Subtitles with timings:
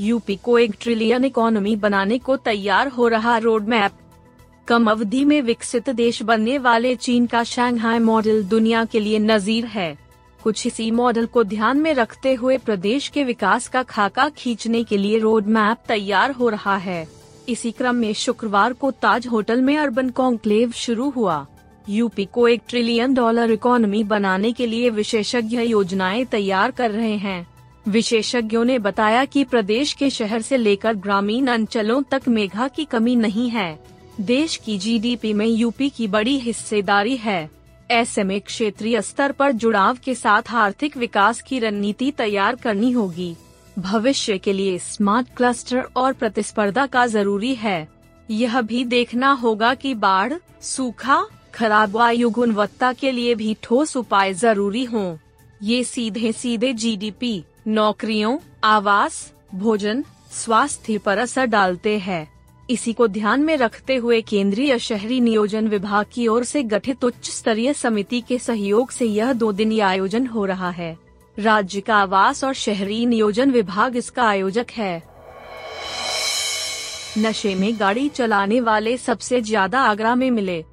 [0.00, 3.92] UP को एक trillion economy बनाने को तैयार हो रहा रोड मैप
[4.68, 9.64] कम अवधि में विकसित देश बनने वाले चीन का शंघाई मॉडल दुनिया के लिए नजीर
[9.64, 9.98] है।
[10.42, 14.96] कुछ इसी मॉडल को ध्यान में रखते हुए प्रदेश के विकास का खाका खींचने के
[14.96, 17.08] लिए रोड मैप तैयार हो रहा है।
[17.48, 21.46] इसी क्रम में शुक्रवार को ताज होटल में अर्बन कॉन्क्लेव शुरू हुआ।
[21.88, 27.53] यूपी को एक ट्रिलियन डॉलर इकोनॉमी बनाने के लिए विशेषज्ञ योजनाएँ तैयार कर रहे हैं।
[27.88, 33.16] विशेषज्ञों ने बताया कि प्रदेश के शहर से लेकर ग्रामीण अंचलों तक मेघा की कमी
[33.16, 33.78] नहीं है।
[34.20, 37.50] देश की जीडीपी में यूपी की बड़ी हिस्सेदारी है।
[37.90, 43.36] ऐसे में क्षेत्रीय स्तर पर जुड़ाव के साथ आर्थिक विकास की रणनीति तैयार करनी होगी।
[43.78, 47.88] भविष्य के लिए स्मार्ट क्लस्टर और प्रतिस्पर्धा का ज़रूरी है।
[48.30, 50.32] यह भी देखना होगा कि बाढ़,
[50.62, 55.16] सूखा, खराब वायु गुणवत्ता के लिए भी ठोस उपाय ज़रूरी हों।
[55.62, 62.26] ये सीधे सीधे जीडीपी नौकरियों, आवास, भोजन, स्वास्थ्य पर असर डालते हैं।
[62.68, 67.30] इसी को ध्यान में रखते हुए केंद्रीय शहरी नियोजन विभाग की ओर से गठित उच्च
[67.30, 70.96] स्तरीय समिति के सहयोग से यह दो दिनी आयोजन हो रहा है।
[71.38, 75.02] राज्य का आवास और शहरी नियोजन विभाग इसका आयोजक है।
[77.18, 80.64] नशे में गाड़ी चलाने वाले सबसे ज़्यादा आगरा में मिले।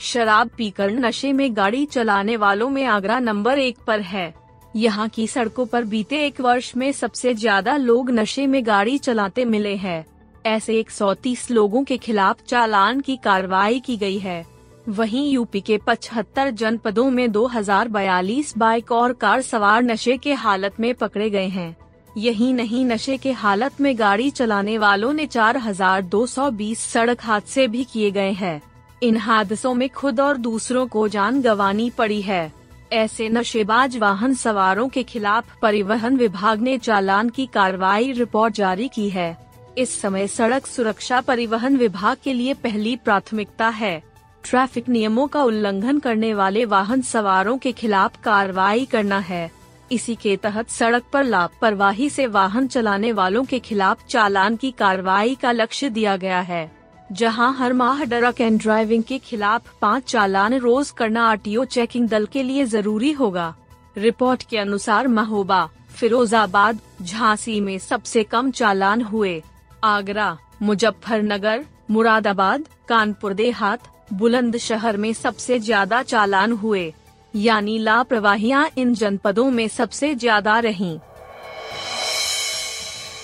[0.00, 4.32] शराब पीकर नशे में गाड़ी चलाने वालों में आगरा नंबर एक पर है।
[4.76, 9.44] यहाँ की सड़कों पर बीते एक वर्ष में सबसे ज़्यादा लोग नशे में गाड़ी चलाते
[9.44, 10.04] मिले हैं।
[10.46, 14.44] ऐसे 130 लोगों के खिलाफ चालान की कार्रवाई की गई है।
[14.88, 20.94] वहीं यूपी के 75 जनपदों में 2042 बाइक और कार सवार नशे के हालत में
[20.94, 21.76] पकड़े गए हैं।
[22.16, 28.10] यही नहीं, नशे के हालत में गाड़ी चलाने वालों ने 4220 सड़क हादसे भी किए
[28.10, 28.60] गए हैं।
[29.02, 32.52] इन हादसों में खुद और दूसरों को जान गंवानी पड़ी है।
[32.92, 39.08] ऐसे नशेबाज वाहन सवारों के खिलाफ परिवहन विभाग ने चालान की कार्रवाई रिपोर्ट जारी की
[39.08, 39.36] है।
[39.78, 44.02] इस समय सड़क सुरक्षा परिवहन विभाग के लिए पहली प्राथमिकता है।
[44.44, 49.50] ट्रैफ़िक नियमों का उल्लंघन करने वाले वाहन सवारों के खिलाफ कार्रवाई करना है।
[49.92, 55.34] इसी के तहत सड़क पर लापरवाही से वाहन चलाने वालों के खिलाफ चालान की कार्रवाई
[55.34, 56.81] का लक्ष्य दिया गया है।
[57.12, 62.26] जहाँ हर माह ड्रग एंड ड्राइविंग के खिलाफ पाँच चालान रोज करना आरटीओ चेकिंग दल
[62.26, 63.54] के लिए ज़रूरी होगा।
[63.96, 69.42] रिपोर्ट के अनुसार महोबा, फिरोजाबाद, झांसी में सबसे कम चालान हुए।
[69.84, 76.92] आगरा, मुजफ्फरनगर, मुरादाबाद, कानपुर देहात, बुलंदशहर में सबसे ज़्यादा चालान हुए।
[77.34, 80.98] यानी लापरवाहियाँ इन जनपदों में सबसे ज़्यादा रहीं।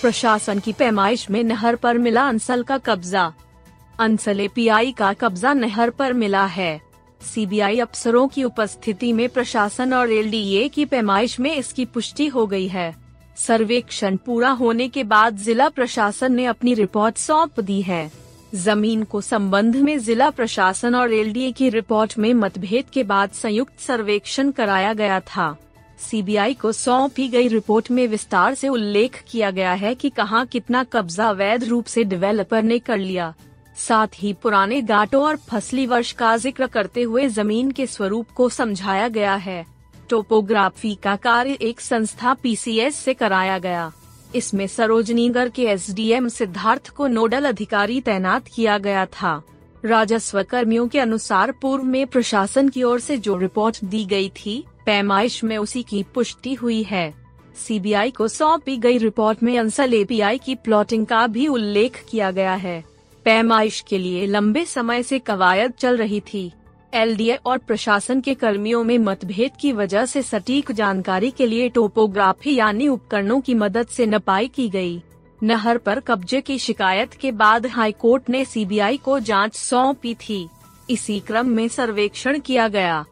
[0.01, 3.31] प्रशासन की पैमाइश में नहर पर मिला अंसल का कब्जा।
[3.99, 6.81] अंसल एपीआई का कब्जा नहर पर मिला है।
[7.21, 12.67] सीबीआई अफसरों की उपस्थिति में प्रशासन और एलडीए की पैमाइश में इसकी पुष्टि हो गई
[12.67, 12.93] है।
[13.37, 18.11] सर्वेक्षण पूरा होने के बाद जिला प्रशासन ने अपनी रिपोर्ट सौंप दी है।
[18.55, 23.79] ज़मीन को संबंध में जिला प्रशासन और एलडीए की रिपोर्ट में मतभेद के बाद संयुक्त
[23.79, 25.55] सर्वेक्षण कराया गया था।
[25.99, 30.83] सीबीआई को सौंपी गई रिपोर्ट में विस्तार से उल्लेख किया गया है कि कहाँ कितना
[30.83, 33.33] कब्जा वैध रूप से डेवलपर ने कर लिया।
[33.79, 38.49] साथ ही पुराने घाटों और फसली वर्ष का ज़िक्र करते हुए ज़मीन के स्वरूप को
[38.49, 39.65] समझाया गया है।
[40.09, 43.91] टोपोग्राफी का कार्य एक संस्था पीसीएस से कराया गया।
[44.35, 49.41] इसमें सरोजनीगढ़ के एसडीएम सिद्धार्थ को नोडल अधिकारी तैनात किया गया था।
[49.83, 54.63] राजस्व कर्मियों के अनुसार पूर्व में प्रशासन की ओर से जो रिपोर्ट दी गई थी,
[54.85, 57.13] पैमाइश में उसी की पुष्टि हुई है।
[57.57, 62.53] सीबीआई को सौंपी गई रिपोर्ट में अंसल एपीआई की प्लॉटिंग का भी उल्लेख किया गया
[62.55, 62.83] है।
[63.25, 66.51] पैमाइश के लिए लंबे समय से कवायद चल रही थी।
[66.93, 72.55] एलडीए और प्रशासन के कर्मियों में मतभेद की वजह से सटीक जानकारी के लिए टोपोग्राफी
[72.55, 75.01] यानी उपकरणों की मदद से नपाई की गई।
[75.43, 80.47] नहर पर कब्जे की शिकायत के बाद हाईकोर्ट ने सीबीआई को जाँच सौंपी थी।
[80.89, 83.05] इसी क्रम में सर्वेक्षण किया गया।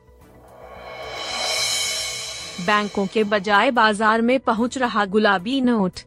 [2.66, 6.00] बैंकों के बजाय बाज़ार में पहुँच रहा गुलाबी नोट।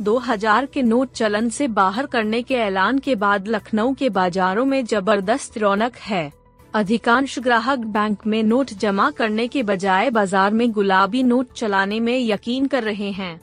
[0.00, 4.84] 2000 के नोट चलन से बाहर करने के ऐलान के बाद लखनऊ के बाजारों में
[4.84, 6.32] ज़बरदस्त रौनक है।
[6.74, 12.18] अधिकांश ग्राहक बैंक में नोट जमा करने के बजाय बाज़ार में गुलाबी नोट चलाने में
[12.18, 13.40] यकीन कर रहे हैं।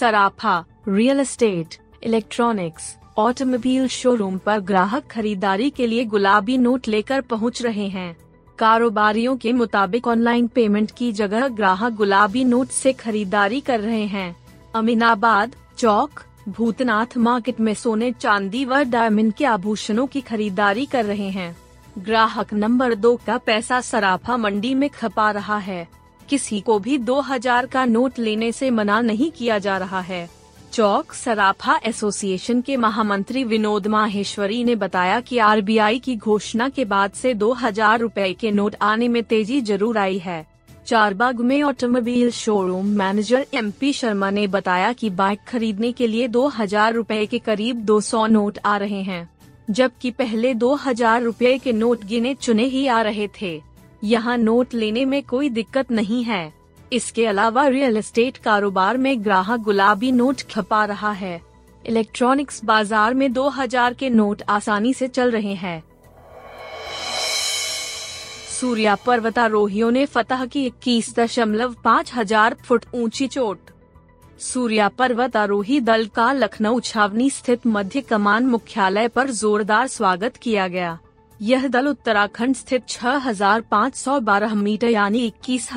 [0.00, 7.62] सराफा, real estate, electronics, automobile showroom पर ग्राहक खरीदारी के लिए गुलाबी नोट लेकर पहुँच
[7.62, 8.16] रहे हैं।
[8.58, 14.34] कारोबारियों के मुताबिक ऑनलाइन पेमेंट की जगह ग्राहक गुलाबी नोट से खरीदारी कर रहे हैं।
[14.74, 21.28] अमीनाबाद चौक, भूतनाथ मार्केट में सोने, चांदी व डायमंड के आभूषणों की खरीदारी कर रहे
[21.28, 21.56] हैं।
[21.98, 25.88] ग्राहक नंबर दो का पैसा सराफा मंडी में खपा रहा है।
[26.28, 30.28] किसी को भी 2000 का नोट लेने से मना नहीं किया जा रहा है।
[30.72, 37.10] चौक सराफा एसोसिएशन के महामंत्री विनोद माहेश्वरी ने बताया कि आरबीआई की घोषणा के बाद
[37.12, 40.51] से हज़ार रूपए के नोट आने में तेज़ी ज़रूर आई है।
[40.86, 46.28] चारबाग में automobile showroom manager M P Sharma ने बताया कि बाइक खरीदने के लिए
[46.28, 49.28] दो हज़ार रूपए के करीब 200 नोट आ रहे हैं,
[49.70, 53.60] जबकि पहले दो हज़ार रूपए के नोट गिने चुने ही आ रहे थे।
[54.04, 56.52] यहाँ नोट लेने में कोई दिक्कत नहीं है।
[56.92, 61.40] इसके अलावा रियल एस्टेट कारोबार में ग्राहक गुलाबी नोट खपा रहा है।
[61.84, 65.82] इलेक्ट्रॉनिक्स बाज़ार में 2000 के नोट आसानी से चल रहे हैं।
[68.62, 73.70] सूर्या पर्वतारोहियों ने फतह की इक्कीस दशमलव पाँच हज़ार फुट ऊँची चोट।
[74.40, 80.98] सूर्या पर्वतारोही दल का लखनऊ छावनी स्थित मध्य कमान मुख्यालय पर जोरदार स्वागत किया गया।
[81.40, 85.68] यह दल उत्तराखंड स्थित 6,512 मीटर यानी इक्कीस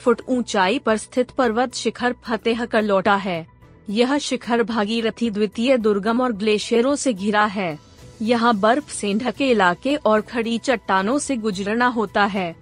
[0.00, 3.46] फुट ऊंचाई पर स्थित पर्वत शिखर फतेह कर लौटा है।
[3.90, 7.76] यह शिखर भागीरथी द्वितीय दुर्गम और ग्लेशियरों से घिरा है।
[8.22, 12.56] यहाँ बर्फ़ से ढके इलाके और खड़ी चट्टानों से गुजरना होता है।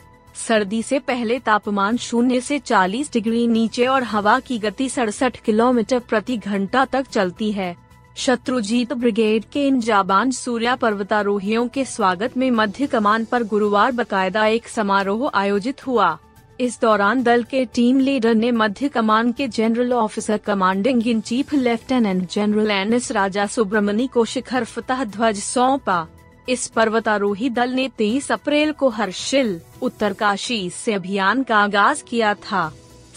[0.49, 5.99] सर्दी से पहले तापमान शून्य से 40 डिग्री नीचे और हवा की गति सड़सठ किलोमीटर
[5.99, 7.77] प्रति घंटा तक चलती है।
[8.17, 14.47] शत्रुजीत ब्रिगेड के इन जाबान सूर्या पर्वतारोहियों के स्वागत में मध्य कमान पर गुरुवार बकायदा
[14.47, 16.19] एक समारोह आयोजित हुआ।
[16.61, 21.55] इस दौरान दल के टीम लीडर ने मध्य कमान के general officer commanding in chief
[21.55, 26.07] lieutenant general N S Raja Subramani को शिखर फतह ध्वज सौंपा।
[26.49, 32.73] इस पर्वतारोही दल ने 23 अप्रैल को हर्षिल, उत्तरकाशी से अभियान का आगाज़ किया था।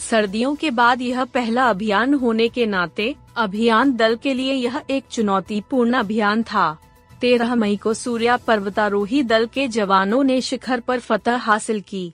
[0.09, 5.03] सर्दियों के बाद यह पहला अभियान होने के नाते, अभियान दल के लिए यह एक
[5.11, 6.77] चुनौतीपूर्ण अभियान था।
[7.21, 12.13] तेरह मई को सूर्या पर्वतारोही दल के जवानों ने शिखर पर फतह हासिल की।